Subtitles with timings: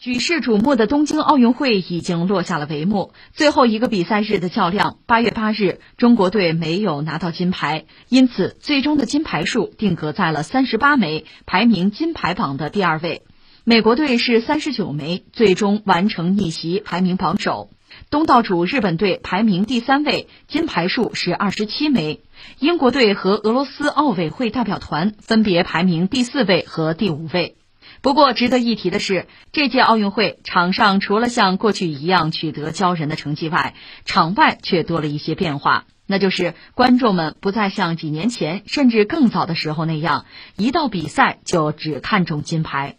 [0.00, 13.20] 举世瞩目的东京奥运会已经落下了帷幕，最后一个比赛日的较量，八月八日，中国队没有拿到金牌，因此最终的金牌数定格在了三十八枚，排名金牌榜的第二位。
[13.64, 17.68] 美国队是三十九枚，最终完成逆袭，排名榜首。
[18.08, 22.20] 东道主日本队排名第三位，金牌数是二十七枚。
[22.58, 27.56] 英国队和俄罗斯奥委会代表团分别排名第四位和第五位。
[28.02, 33.74] 不过，值得一提的是，这届奥运会场上除了像过去一样取得骄人的成绩外，
[34.06, 35.84] 场外却多了一些变化。
[36.06, 40.24] 那就是观众们不再像几年前甚至更早的时候那样，
[40.56, 42.96] 一到比赛就只看重金牌。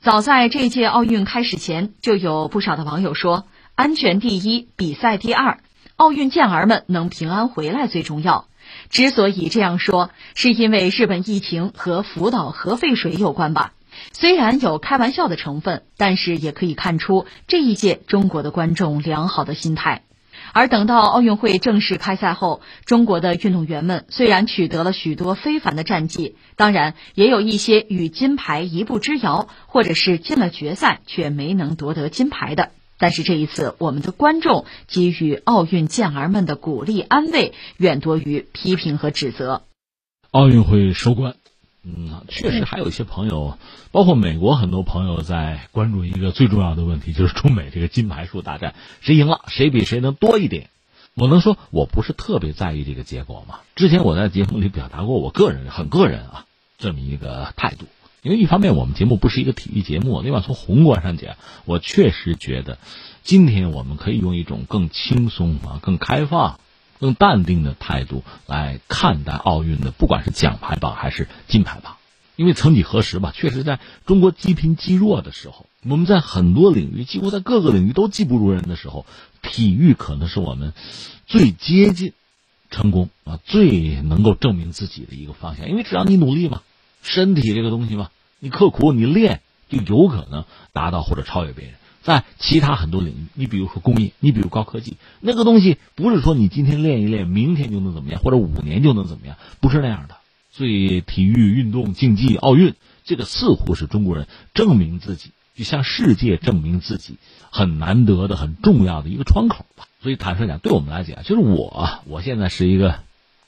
[0.00, 5.60] 早在这届奥运开始前，就有不少的网友说：“安全第一，比赛第二，
[5.96, 8.48] 奥运健儿们能平安回来最重要。”
[8.88, 13.74] 之所以这样说，是因为日本疫情和福岛核废水有关吧。
[14.12, 20.02] 虽然有开玩笑的成分，但是也可以看出这一届中国的观众良好的心态。
[20.54, 32.70] 而等到奥运会正式开赛后，中国的运动员们虽然取得了许多非凡的战绩，当然也有一些与金牌一步之遥，或者是进了决赛却没能夺得金牌的。
[32.98, 39.62] 但是这一次，我们的观众给予奥运健儿们的鼓励安慰，远多于批评和指责。
[40.30, 41.36] 奥运会收官。
[41.84, 43.58] 嗯，确实还有一些朋友，
[43.90, 50.70] 包括美国很多朋友在关注一个最重要的问题，就是中美这个金牌数大战，谁赢了，谁比谁能多一点。
[51.14, 53.58] 我能说我不是特别在意这个结果吗？
[53.74, 56.46] 之前我在节目里表达过我个人很个人啊
[56.78, 57.86] 这么一个态度，
[58.22, 62.78] 因为一方面我们节目不是一个体育节目，另外从宏观上讲，我确实觉得
[63.24, 66.60] 今天我们可以用一种更轻松啊、更开放。
[67.02, 71.96] 更淡定的态度来看待奥运的，不管是奖牌榜还是金牌榜，
[72.36, 79.04] 因为曾几何时吧，确实在中国积贫积弱的时候，我们在很多领域，几乎在各个领域都技不如人的时候，
[79.42, 80.74] 体育可能是我们
[81.26, 82.12] 最接近
[82.70, 85.68] 成功啊，最能够证明自己的一个方向。
[85.68, 86.62] 因为只要你努力嘛，
[87.02, 91.74] 身体这个东西嘛，你刻苦你练，就有可能达到或者超越别人。
[92.02, 100.16] 在其他很多领域，你比如说工业，你比如高科技，那个东西不是说你今天练一练，明天就能怎么样，或者五年就能怎么样，不是那样的。
[100.50, 102.74] 所以，体育运动、竞技、奥运，
[103.04, 107.16] 这个似乎是中国人证明自己，就向世界证明自己
[107.50, 109.86] 很难得的、很重要的一个窗口吧。
[110.02, 113.00] 所以，坦率讲，对我们来讲，就是我，我现在是一个。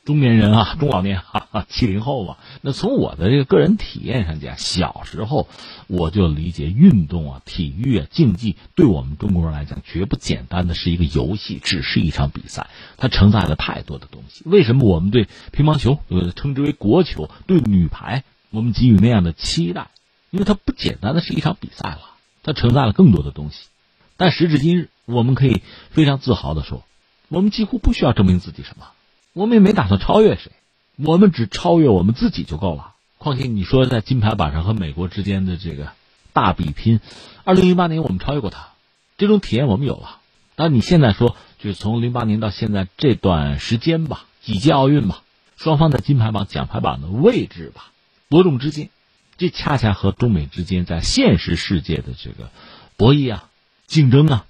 [0.05, 2.39] 中年人啊，中老年啊，啊七零后吧。
[2.63, 5.49] 那从我的这个个人体验上讲，小时候
[5.87, 12.67] 我就理解运动啊、体育啊、竞技，对我们中国人来讲，绝不简单的是一个游戏，只是一场比赛，
[12.97, 14.43] 它承载了太多的东西。
[14.45, 19.91] 为什么我们对乒乓球，呃，称之为国球，对女排，我们给予那样的期待？
[20.31, 22.01] 因为它不简单的是一场比赛了，
[22.43, 23.69] 它承载了更多的东西。
[24.17, 26.85] 但时至今日，我们可以非常自豪的说，
[27.29, 28.87] 我们几乎不需要证明自己什么。
[29.33, 30.53] 我们也没打算超越谁，
[30.97, 32.95] 我们只超越我们自己就够了。
[33.19, 35.93] 况且你说在金牌榜上和美国之间的这个
[36.33, 37.01] 大比拼，
[37.45, 38.69] 二零零八年我们超越过他，
[39.17, 40.21] 这种体验我们有了。
[40.57, 45.23] 但你现在说，就是从零八年到现在这段时间吧，几届奥运吧，
[45.57, 47.91] 双方在金牌榜、奖牌榜的位置吧，
[48.29, 48.91] 伯仲之间，
[49.37, 52.51] 这恰恰和中美之间在现实世界的这个
[52.97, 53.49] 博弈啊、
[53.87, 54.47] 竞争啊，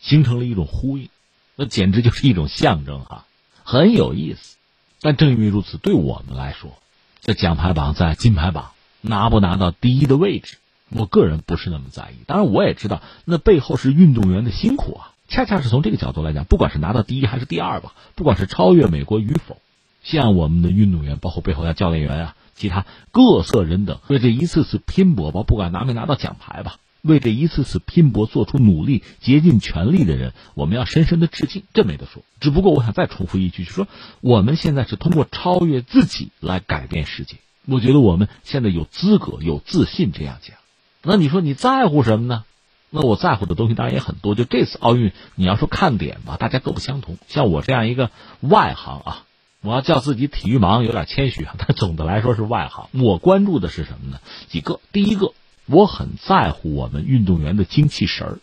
[0.00, 1.08] 形成了一种呼应，
[1.56, 3.24] 那简直就是一种象征哈。
[3.64, 4.57] 很有意思，
[5.00, 6.72] 但正因为如此，对我们来说，
[7.20, 8.70] 在奖牌榜、在金牌榜
[9.00, 10.56] 拿不拿到第一的位置，
[10.90, 12.24] 我个人不是那么在意。
[12.26, 15.12] 当然，我也知道那背后是运动员的辛苦啊。
[15.28, 19.58] 恰恰是从这个角度来讲，不管是拿到第一还是第二吧，不管是超越美国与否，
[20.02, 26.76] 像我们的运动员，包括背后的教练员啊，其他各色人等，为这一次次拼搏吧，不管拿没拿到奖牌吧。
[27.08, 32.22] 为这一次次拼搏做出努力、竭尽全力的人，我们要深深的致敬，这没得说。
[32.38, 33.88] 只不过我想再重复一句，就是说
[34.20, 37.38] 我们现在是通过超越自己来改变世界。
[37.66, 40.56] 我觉得我们现在有资格、有自信这样讲。
[41.02, 42.44] 那你说你在乎什么呢？
[42.90, 44.34] 那我在乎的东西当然也很多。
[44.34, 47.18] 就这次奥运，你要说看点吧，大家各不相同。
[47.28, 48.10] 像我这样一个
[48.40, 49.24] 外行啊，
[49.60, 51.54] 我要叫自己体育盲，有点谦虚啊。
[51.58, 52.88] 但总的来说是外行。
[52.92, 54.20] 我关注的是什么呢？
[54.48, 55.32] 几个，第一个。
[55.68, 58.38] 我很在乎我们运动员的精气神儿，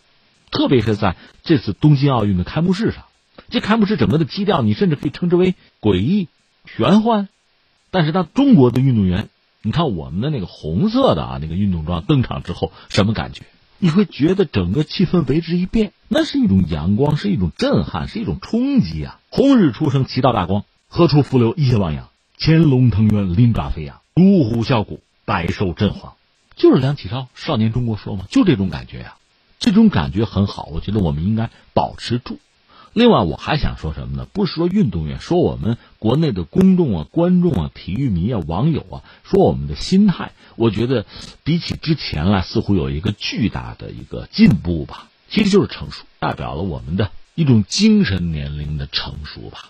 [0.50, 3.04] 特别是在这次东京奥运的开幕式上，
[3.50, 6.28] 这开幕式整个的基调，你甚至可以称之为诡异、
[6.64, 7.28] 玄幻。
[7.90, 9.28] 但是当中国的运动员，
[9.62, 13.42] 你看我们的那个红色的啊那个运动装登场之后，什么感觉？
[13.78, 19.20] 你会觉得整个气氛为之一变，那是一种阳光，是一种震撼，是一种冲击啊！
[19.28, 22.08] 红日初升，其道大光，何处伏流一泻汪洋？
[22.38, 26.12] 潜龙腾渊，鳞爪飞扬，乳虎啸谷，百兽震惶。
[26.56, 29.16] 就是梁启超，少年中国说嘛，就这种感觉呀。
[29.58, 32.38] 这种感觉很好，我觉得我们应该保持住。
[32.92, 34.26] 另外，我还想说什么呢？
[34.32, 41.04] 不是说运动员，说我们国内的公众啊、观众啊、体育迷啊、网友啊，说我们的心态，我觉得
[41.44, 45.10] 比起之前来，似乎有一个巨大的一个进步吧。
[45.28, 49.68] 其实就是成熟，代表了我们的一种精神年龄的成熟吧。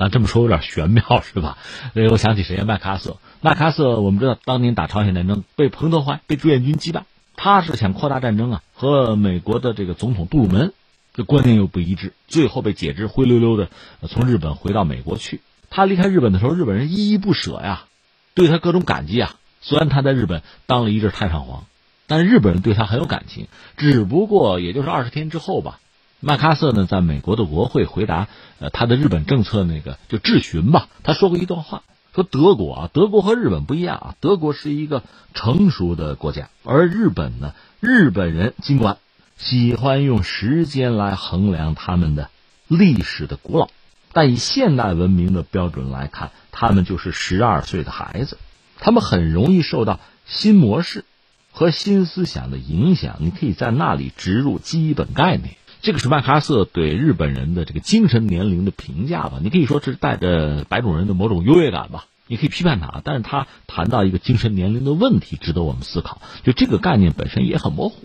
[0.00, 1.58] 但这么说有点玄妙，是吧？
[1.92, 2.64] 呃，我想起谁呀？
[2.66, 3.18] 麦克阿瑟。
[3.42, 7.04] 麦克阿瑟，我们知道当年打朝鲜战争被彭德怀、被志愿军击败，
[7.36, 10.72] 他是想扩大战争啊，和美国的这个总统杜鲁门。
[11.12, 13.68] 这观念又不一致，最后被解职，灰溜溜的
[14.08, 15.40] 从日本回到美国去。
[15.68, 17.84] 他离开日本的时候，日本人依依不舍呀，
[18.32, 19.34] 对他各种感激啊。
[19.60, 21.66] 虽然他在日本当了一阵太上皇，
[22.06, 23.48] 但日本人对他很有感情。
[23.76, 25.80] 只不过也就是二十天之后吧，
[26.20, 28.28] 麦克阿瑟呢在美国的国会回答
[28.58, 31.82] 呃他的日本政策那个就质询吧，他说过一段话，
[32.14, 35.02] 说德国啊，德国和日本不一样啊，德国是一个
[35.34, 38.98] 成熟的国家，而日本呢，日本人尽管。
[39.42, 42.28] 喜欢用时间来衡量他们的
[42.68, 43.70] 历史的古老，
[44.12, 48.36] 但以现代文明的标准来看，他们就是十二岁的孩子，
[48.80, 51.06] 他们很容易受到新模式
[51.52, 53.16] 和新思想的影响。
[53.20, 59.38] 你可以在那里植入基本概念，这个是麦克阿瑟对日本人的这个精神年龄的评价吧？
[59.42, 62.06] 你可以说这是带着白种人的某种优越感吧？
[62.26, 66.20] 你可以批判他，但是他谈到一个精神年龄的问题，值得我们思考。
[66.44, 67.96] 就这个概念本身也很模糊。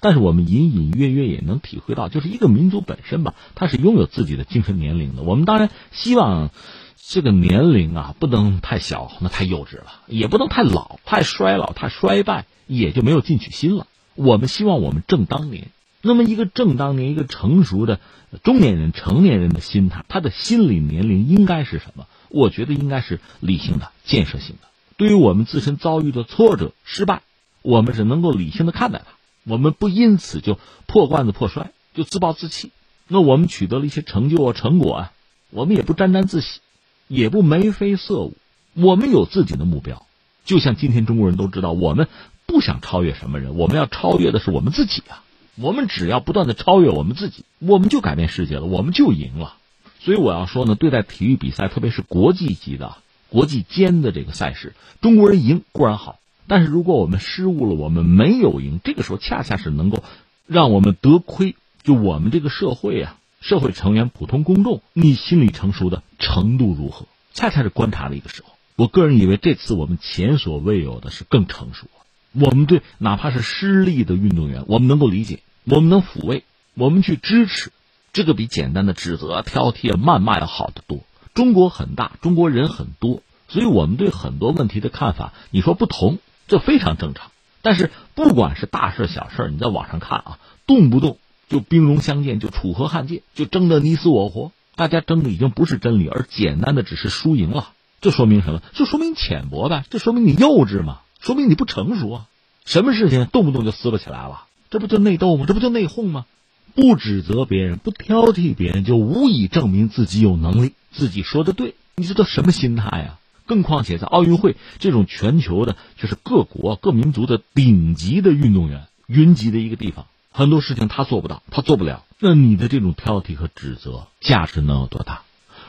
[0.00, 5.22] 但是我们隐隐约约也能体会到，就是一个民族本身吧，它是拥有自己的精神年龄的。
[5.22, 6.50] 我们当然希望
[6.96, 13.86] 这个年龄啊，不能太小，那太幼稚了；也不能太老，太衰老、太衰败，也就没有进取心了。
[14.14, 15.68] 我们希望我们正当年。
[16.02, 18.00] 那么，一个正当年、一个成熟的
[18.42, 22.06] 中年人、成年人的心态，他的心理年龄应该是什么？
[22.28, 24.68] 我觉得应该是理性的、建设性的。
[24.96, 27.22] 对于我们自身遭遇的挫折、失败，
[27.62, 29.12] 我们是能够理性的看待它。
[29.44, 32.70] 我们不因此就破罐子破摔，就自暴自弃。
[33.08, 35.12] 那我们取得了一些成就啊、成果啊，
[35.50, 36.60] 我们也不沾沾自喜，
[37.08, 38.34] 也不眉飞色舞。
[38.74, 40.06] 我们有自己的目标，
[40.44, 42.08] 就像今天中国人都知道，我们
[42.46, 45.24] 不想超越什么人，我们要超越的是我们自己啊。
[45.60, 49.56] 我们只要不断的超越我们自己，我们就改变世界了，我们就赢了。
[49.98, 52.96] 所以我要说呢，对待体育比赛，特别是国际级的、
[53.28, 56.18] 国际间的这个赛事，中国人赢固然好。
[56.46, 60.02] 但是如果我们失误了，我们没有赢，这个时候恰恰是能够
[60.46, 61.54] 让我们得亏。
[61.82, 67.06] 就我们这个社会啊，社会成员、普通公众，你心理成熟的程度如何？
[67.34, 68.50] 恰恰是观察的一个时候。
[68.76, 72.46] 我个人以为这次我们前所未有的是更成熟了。
[72.46, 77.70] 我们对哪怕是失利的运动员，我们能够理解，我们能抚慰，我们去支持，
[78.12, 81.00] 这个比简单的指责、挑剔、谩骂要好得多。
[81.34, 86.18] 中国很大，中国人很多，所以我们对很多问题的看法，你说不同。
[86.48, 87.30] 这非常正常，
[87.62, 91.18] 但是不管是大事小事，你在网上看啊，动不动
[91.48, 97.68] 就兵戎相见，就楚河汉界，就争得你死我活，大家争的已经不是真理，而简单的只是输赢了。
[98.00, 98.62] 这说明什么？
[98.72, 102.26] 就说明浅薄呗，这说明你幼稚嘛，说明你不成熟啊。
[102.64, 104.46] 什么事情动不动就撕巴起来了？
[104.70, 105.44] 这不就内斗吗？
[105.46, 106.26] 这不就内讧吗？
[106.74, 111.74] 不指责别人，不挑剔别人，就无以证明自己有能力，自己说的对。
[111.96, 113.18] 你这都什么心态呀？
[113.46, 122.04] 更况且在奥运会这种全球的，就是各国各民族的顶级的运动员云集的一个地方，很多事情他做不到，他做不了。
[122.20, 125.22] 那你的这种挑剔和指责价值能有多大？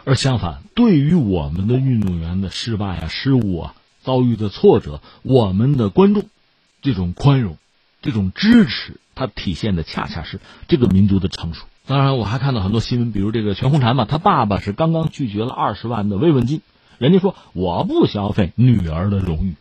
[0.06, 6.26] 而相反，对于我们的运动员的失败啊、失误啊、遭遇的挫折，我们的观众
[6.84, 7.58] 这种宽容、
[8.02, 11.66] 这种支持，它体现的恰恰是这个民族的成熟。
[11.86, 16.62] 当然，我还看到很多新闻，比如这个全红婵嘛，她爸爸是刚刚拒绝了二十万的慰问金。
[16.98, 19.56] 人家说我不消费女儿的荣誉，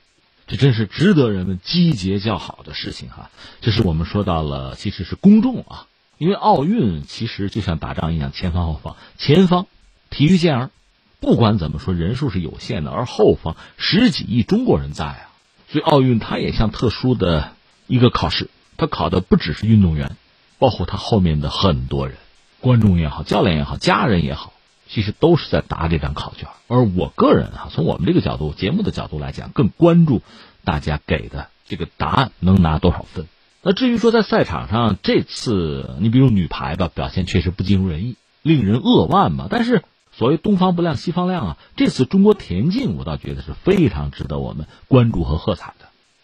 [0.47, 3.31] 这真是值得人们击节叫好的事情哈。
[3.63, 5.87] 这是我们说到了，其实是公众啊，
[6.19, 9.67] 因为奥运其实就像打仗一样，前方后方，前方
[10.11, 10.71] 体育健儿，
[11.19, 15.31] 不管怎么说人数是有限的，而后方十几亿中国人在啊，
[15.69, 17.53] 所以奥运它也像特殊的
[17.91, 20.17] 一个考试，他考的不只是运动员，
[20.61, 22.17] 包括他后面的很多人，
[22.61, 24.53] 观众也好，教练也好，家人也好。
[24.89, 30.23] 其实都是在答这张考卷，而我个人啊，从我们这个角度、节目的角度来讲，更关注
[30.65, 33.27] 大家给的这个答案能拿多少分。
[33.63, 39.49] 那至于说在赛场上这次，你比如女排吧，表现确实不尽如人意，令人扼腕嘛。
[39.51, 39.83] 但是
[40.13, 45.75] 所谓东方不亮西方亮啊，这次中国田径我倒觉得是非常值得我们关注和喝彩。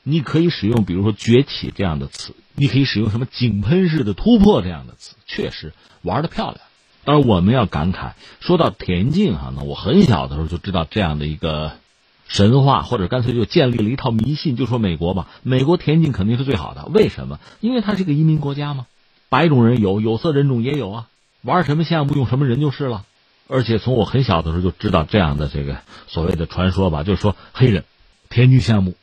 [0.08, 5.72] 你可以使用比如说崛起这样的词，你可以使用什么井喷式的突破这样的词，确实
[6.02, 6.60] 玩的漂亮。
[7.04, 11.72] 而我们要感慨，说到田径哈，那我很小的时候就知道这样的一个
[12.28, 16.86] 神话，或者干脆就建立了一套迷信，就说美国吧，美国田径肯定是最好的。
[16.86, 17.40] 为什么？
[17.58, 18.86] 因为它是个移民国家嘛，
[19.28, 21.08] 白种人有，有色人种也有啊。
[21.42, 23.04] 玩什么项目用什么人就是了。
[23.48, 27.84] 而且从我很小的时候就知道这样的这个所谓的传说吧，就是说黑人
[28.28, 28.94] 田径项目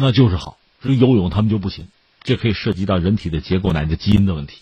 [0.00, 1.88] 那就是好，这游泳他们就不行。
[2.22, 4.58] 这可以涉及到人体的结构乃至基因的问题。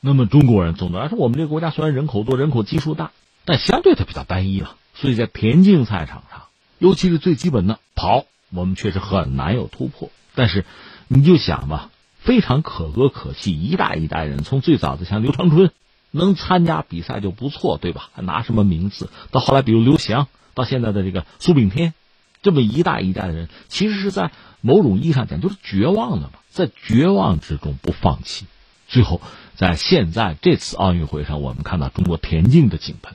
[0.00, 3.10] 那么中国人总的来说，我们这个国家虽然人口多、人口基数大，
[3.44, 4.76] 但相对它比较单一了。
[4.94, 6.44] 所以在田径赛场上，
[6.78, 10.10] 尤其是最基本的跑，我们确实很难有突破。
[10.34, 10.64] 但是
[11.08, 15.72] 你就想吧，非常可歌可泣，一代一代人，从最早的像刘长春
[16.12, 18.10] 能参加比赛就不错，对吧？
[18.14, 19.10] 还拿什么名次？
[19.32, 21.94] 到后来比如刘翔，到现在的这个苏炳添，
[22.42, 24.30] 这么一代一代的人，其实是在
[24.60, 26.32] 某种意义上讲就是绝望的嘛。
[26.50, 28.46] 在绝望之中不放弃，
[28.88, 29.20] 最后
[29.54, 33.14] 在现在这次奥运会上，我们看到中国田径的井喷，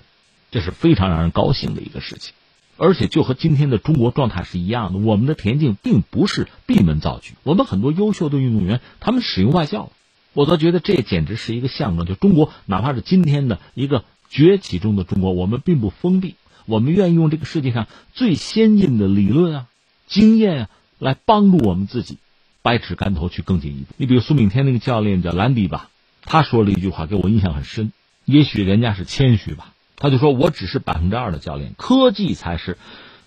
[0.49, 2.33] 这是非常让人高兴的一个事情。
[2.77, 9.91] 而且就和今天的中国状态是一样的，我们的田径并不是闭门造车，我们很多优秀的运动员他们使用外教，
[10.33, 12.05] 我倒觉得这简直是一个象征。
[12.05, 19.67] 就中国哪怕是今天的一个崛起中的中国，我们并不封闭，我们愿意用这个世界上最先进的理论啊、
[20.07, 22.17] 经验啊来帮助我们自己。
[22.61, 23.93] 百尺竿头去更进一步。
[23.97, 25.89] 你比如苏炳添那个教练叫兰迪吧，
[26.23, 27.91] 他说了一句话给我印象很深。
[28.23, 32.77] 也许人家是谦虚吧，他就说我只是百分之二的教练，科技才是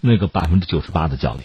[0.00, 1.44] 那个百分之九十八的教练。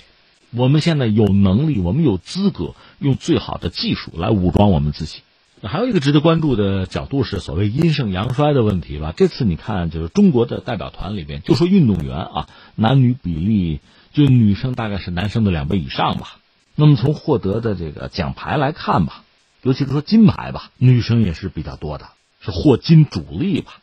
[0.51, 5.19] 我们现在有能力，我们有资格用最好的技术来武装我们自己。
[5.63, 9.13] 还有一个值得关注的角度是所谓阴盛阳衰的问题吧。
[9.15, 13.79] 这次你看，就是中国的代表团里边，就说运动员啊，男女比例
[14.11, 16.37] 就女生大概是男生的两倍以上吧。
[16.75, 19.23] 那么从获得的这个奖牌来看吧，
[19.61, 22.07] 尤其是说金牌吧，女生也是比较多的，
[22.39, 23.73] 是获金主力吧。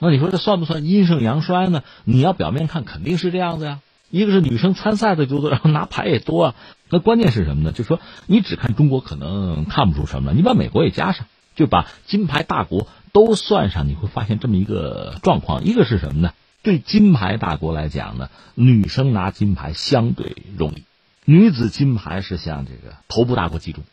[0.00, 1.82] 那你说这算不算阴盛阳衰呢？
[2.04, 3.80] 你要表面看肯定是这样子呀。
[4.10, 6.54] 一个是女生参赛的多，然后拿牌也多。
[6.90, 7.72] 那关键是什么呢？
[7.72, 15.64] 就说你只看中国可能看不出什么，你把美国也加上，就把金牌大国都算上，你会发现这么一个状况。
[15.64, 16.32] 一个是什么呢？
[16.62, 20.84] 对金牌大国来讲呢，女生拿金牌相对容易。
[21.24, 23.84] 女子金牌是向这个头部大国集中，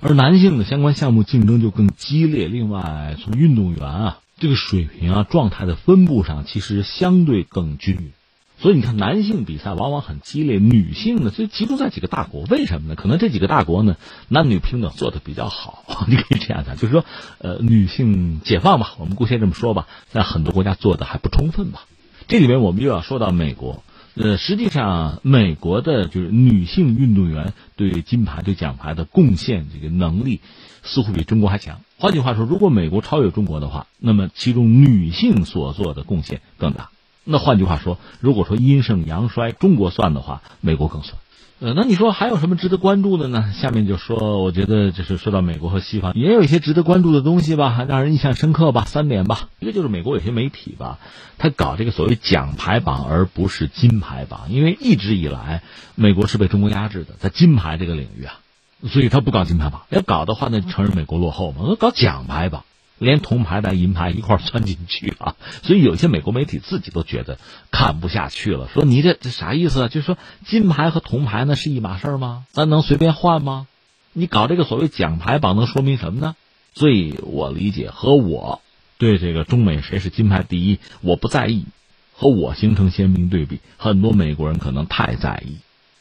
[0.00, 2.48] 而男性的相关项目竞争就更激烈。
[2.48, 8.12] 另外，从运动员啊这个水平啊状态的分布上，其实相对更均匀。
[8.60, 12.42] 所以你看，男性比赛往往很激烈，女性呢就集中在几个大国。
[12.42, 12.94] 为什么呢？
[12.94, 13.96] 可能这几个大国呢
[14.28, 15.82] 男女平等做的比较好。
[16.08, 17.04] 你可以这样讲，就是说，
[17.38, 21.86] 呃，女性解放吧，我们姑且这么说吧，在很多国家做的还不充分吧。
[22.28, 23.82] 这里面我们又要说到美国。
[24.14, 30.40] 呃，实际上，美国的就是女性运动员对金牌、对奖牌的贡献，这个能力
[30.82, 31.80] 似乎比中国还强。
[31.96, 36.90] 换句话说，如果美国超越中国的话，那么其中女性所做的贡献更大。
[37.24, 41.18] 那换句话说，如果说阴盛阳衰，中国算的话，美国更算。
[41.62, 43.52] 呃，那你说还有什么值得关注的呢？
[43.52, 48.86] 下面就说，我觉得就是说到美国和西方，也有一些值得关注的东西吧，让人印象深刻吧。
[48.86, 50.98] 三点吧，一个就是美国有些媒体吧，
[51.36, 55.62] 他搞这个所谓奖牌榜，而不是金牌榜，因为一直以来
[55.96, 58.40] 美国是被中国压制的，在金牌这个领域啊，
[58.88, 59.82] 所以他不搞金牌榜。
[59.90, 61.76] 要搞的话，那承认美国落后嘛？
[61.78, 62.64] 搞奖牌榜。
[63.00, 67.38] 连铜牌带银牌一块儿算进去啊，所以有些美国媒体自己都觉得
[67.70, 69.88] 看不下去了，说你这这啥意思啊？
[69.88, 72.44] 就是说金牌和铜牌那是一码事吗？
[72.52, 73.66] 咱能随便换吗？
[74.12, 76.36] 你搞这个所谓奖牌榜能说明什么呢？
[76.74, 78.60] 所以我理解和我
[78.98, 81.64] 对这个中美谁是金牌第一我不在意，
[82.12, 83.60] 和我形成鲜明对比。
[83.78, 85.56] 很多美国人可能太在意，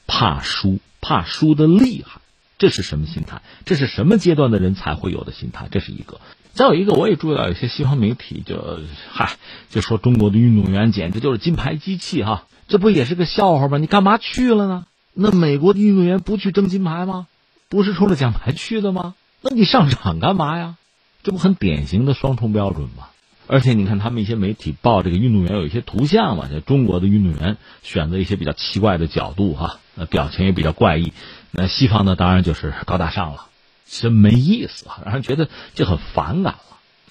[0.06, 2.20] 怕输，怕输的厉害，
[2.58, 3.42] 这是什么心态？
[3.64, 5.70] 这是什么阶段的人才会有的心态？
[5.72, 6.20] 这是一个。
[6.54, 8.80] 再有一个，我也注意到有些西方媒体就
[9.12, 9.38] 嗨，
[9.70, 13.78] 就说中国的运动员简直就是金牌机器哈，这不也是个笑话吗？
[13.78, 14.86] 你干嘛去了呢？
[15.14, 17.28] 那美国的运动员不去争金牌吗？
[17.70, 19.16] 不是冲着奖牌去的吗？
[19.42, 20.76] 那你上场干嘛呀？
[21.24, 23.08] 这不很典型的双重标准吗？
[23.48, 31.14] 而且你看他们一些媒体报这个运动员有一些图像嘛，就中国的运动员选择一些比较奇怪的角度哈，呃，表情也比较怪异。
[31.52, 33.48] 那西方呢，当然就是高大上了。
[33.90, 36.60] 真没意思啊，让人觉得就很反感了。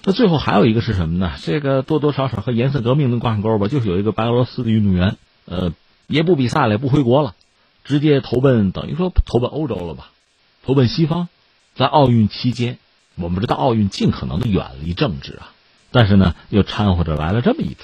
[0.03, 1.33] 那最后还有一个是什么呢？
[1.41, 3.67] 这个多多少少和颜色革命能挂上钩吧？
[3.67, 5.73] 就是有一个白俄罗斯的运动员，呃，
[6.07, 7.35] 也不比赛了，也不回国了，
[7.83, 10.11] 直接投奔等于说投奔欧洲了吧？
[10.65, 11.27] 投奔西方，
[11.75, 12.77] 在奥运期间，
[13.15, 15.51] 我们知道奥运尽可能的远离政治啊，
[15.91, 17.79] 但是呢，又掺和着来了这么一出。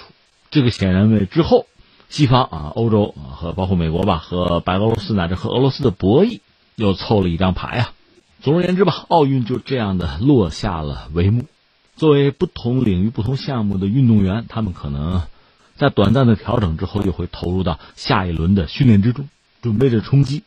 [0.51, 1.67] 这个显然为之后
[2.07, 6.39] 西方啊、欧洲啊和包括美国吧，和白俄罗斯乃至和俄罗斯的博弈
[6.75, 7.91] 又凑了一张牌啊。
[8.45, 11.45] 总而言之吧，奥运就这样的落下了帷幕。
[11.95, 15.23] 作为不同领域、不同项目的运动员，他们可能
[15.75, 19.27] 在短暂的调整之后，又会投入到下一轮的训练之中，
[19.63, 20.43] 准备着冲击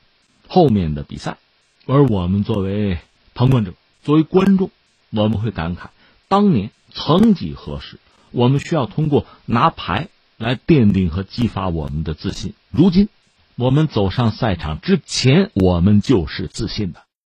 [0.47, 1.39] 后面的比赛。
[1.87, 2.99] 而我们作为
[3.35, 3.73] 旁观者、
[4.05, 4.71] 作为观众，
[5.11, 5.89] 我们会感慨：
[6.29, 7.99] 当年曾几何时，
[8.31, 12.55] 我们需要通过拿牌来奠定和激发我们的自信。
[12.71, 13.09] 如今，
[13.57, 17.03] 我们走上赛场之前，我们就是自信的。